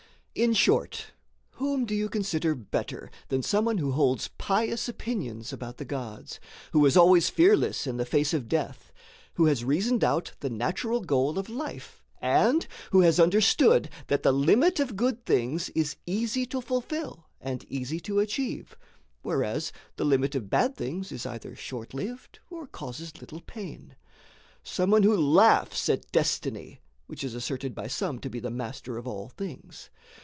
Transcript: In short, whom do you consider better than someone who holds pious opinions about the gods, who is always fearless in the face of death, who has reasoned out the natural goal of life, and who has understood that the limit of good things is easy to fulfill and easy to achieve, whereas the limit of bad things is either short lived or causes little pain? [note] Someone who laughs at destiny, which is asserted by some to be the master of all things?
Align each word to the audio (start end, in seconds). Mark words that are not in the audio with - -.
In 0.33 0.53
short, 0.53 1.07
whom 1.55 1.83
do 1.85 1.93
you 1.93 2.07
consider 2.07 2.55
better 2.55 3.11
than 3.27 3.43
someone 3.43 3.79
who 3.79 3.91
holds 3.91 4.29
pious 4.37 4.87
opinions 4.87 5.51
about 5.51 5.75
the 5.75 5.83
gods, 5.83 6.39
who 6.71 6.85
is 6.85 6.95
always 6.95 7.29
fearless 7.29 7.85
in 7.85 7.97
the 7.97 8.05
face 8.05 8.33
of 8.33 8.47
death, 8.47 8.93
who 9.33 9.47
has 9.47 9.65
reasoned 9.65 10.05
out 10.05 10.31
the 10.39 10.49
natural 10.49 11.01
goal 11.01 11.37
of 11.37 11.49
life, 11.49 12.01
and 12.21 12.65
who 12.91 13.01
has 13.01 13.19
understood 13.19 13.89
that 14.07 14.23
the 14.23 14.31
limit 14.31 14.79
of 14.79 14.95
good 14.95 15.25
things 15.25 15.67
is 15.71 15.97
easy 16.05 16.45
to 16.45 16.61
fulfill 16.61 17.25
and 17.41 17.65
easy 17.65 17.99
to 17.99 18.21
achieve, 18.21 18.77
whereas 19.23 19.73
the 19.97 20.05
limit 20.05 20.33
of 20.33 20.49
bad 20.49 20.77
things 20.77 21.11
is 21.11 21.25
either 21.25 21.57
short 21.57 21.93
lived 21.93 22.39
or 22.49 22.67
causes 22.67 23.19
little 23.19 23.41
pain? 23.41 23.89
[note] 23.89 23.95
Someone 24.63 25.03
who 25.03 25.15
laughs 25.17 25.89
at 25.89 26.09
destiny, 26.13 26.79
which 27.07 27.21
is 27.25 27.35
asserted 27.35 27.75
by 27.75 27.87
some 27.87 28.17
to 28.19 28.29
be 28.29 28.39
the 28.39 28.49
master 28.49 28.97
of 28.97 29.05
all 29.05 29.27
things? 29.27 29.89